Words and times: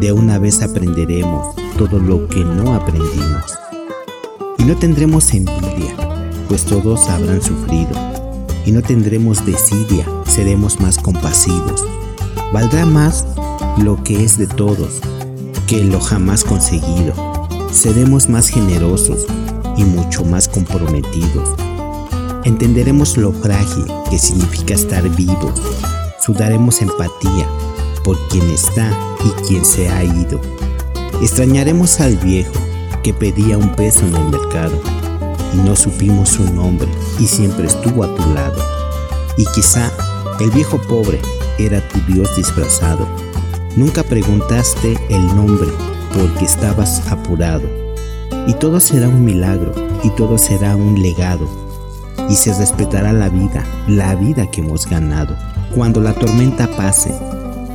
De 0.00 0.12
una 0.12 0.38
vez 0.38 0.60
aprenderemos 0.60 1.56
todo 1.78 1.98
lo 1.98 2.28
que 2.28 2.44
no 2.44 2.74
aprendimos. 2.74 3.58
Y 4.58 4.64
no 4.64 4.76
tendremos 4.76 5.32
envidia, 5.32 5.96
pues 6.48 6.64
todos 6.64 7.08
habrán 7.08 7.40
sufrido. 7.40 7.92
Y 8.66 8.72
no 8.72 8.82
tendremos 8.82 9.46
desidia, 9.46 10.06
seremos 10.26 10.80
más 10.80 10.98
compasivos. 10.98 11.82
Valdrá 12.52 12.84
más 12.84 13.26
lo 13.78 14.02
que 14.04 14.22
es 14.22 14.36
de 14.36 14.46
todos 14.46 15.00
que 15.66 15.82
lo 15.82 15.98
jamás 15.98 16.44
conseguido. 16.44 17.14
Seremos 17.72 18.28
más 18.28 18.48
generosos 18.48 19.24
y 19.78 19.84
mucho 19.84 20.26
más 20.26 20.46
comprometidos. 20.46 21.54
Entenderemos 22.44 23.16
lo 23.16 23.32
frágil 23.32 23.86
que 24.10 24.18
significa 24.18 24.74
estar 24.74 25.08
vivos. 25.16 25.62
Sudaremos 26.20 26.82
empatía 26.82 27.48
por 28.06 28.16
quien 28.28 28.48
está 28.50 28.96
y 29.24 29.30
quien 29.42 29.64
se 29.64 29.88
ha 29.88 30.04
ido. 30.04 30.40
Extrañaremos 31.20 32.00
al 32.00 32.14
viejo 32.16 32.52
que 33.02 33.12
pedía 33.12 33.58
un 33.58 33.74
peso 33.74 34.06
en 34.06 34.14
el 34.14 34.28
mercado 34.28 34.80
y 35.52 35.56
no 35.56 35.74
supimos 35.74 36.28
su 36.28 36.44
nombre 36.54 36.86
y 37.18 37.26
siempre 37.26 37.66
estuvo 37.66 38.04
a 38.04 38.14
tu 38.14 38.32
lado. 38.32 38.62
Y 39.36 39.44
quizá 39.56 39.90
el 40.38 40.52
viejo 40.52 40.80
pobre 40.88 41.20
era 41.58 41.80
tu 41.88 41.98
Dios 42.12 42.30
disfrazado. 42.36 43.08
Nunca 43.74 44.04
preguntaste 44.04 44.96
el 45.08 45.26
nombre 45.34 45.68
porque 46.14 46.44
estabas 46.44 47.10
apurado. 47.10 47.68
Y 48.46 48.54
todo 48.54 48.78
será 48.78 49.08
un 49.08 49.24
milagro 49.24 49.74
y 50.04 50.10
todo 50.10 50.38
será 50.38 50.76
un 50.76 51.02
legado. 51.02 51.48
Y 52.30 52.36
se 52.36 52.54
respetará 52.56 53.12
la 53.12 53.30
vida, 53.30 53.64
la 53.88 54.14
vida 54.14 54.48
que 54.48 54.60
hemos 54.60 54.86
ganado. 54.86 55.36
Cuando 55.74 56.00
la 56.00 56.14
tormenta 56.14 56.68
pase, 56.76 57.12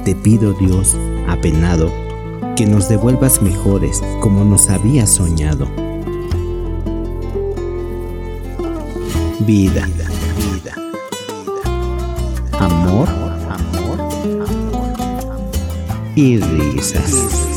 te 0.03 0.15
pido 0.15 0.53
Dios, 0.53 0.97
apenado, 1.27 1.91
que 2.55 2.65
nos 2.65 2.89
devuelvas 2.89 3.41
mejores 3.41 4.01
como 4.19 4.43
nos 4.43 4.69
habías 4.69 5.11
soñado. 5.11 5.67
Vida, 9.41 9.85
vida, 9.85 10.05
vida. 10.37 10.75
Amor, 12.59 13.09
amor, 13.09 13.31
amor, 13.49 13.99
amor. 13.99 14.91
Y 16.15 16.37
risas. 16.37 17.50